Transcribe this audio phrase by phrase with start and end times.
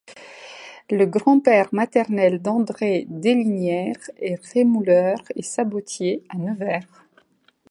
[0.89, 7.05] Le grand-père maternel d'André Deslignères est rémouleur et sabotier à Nevers.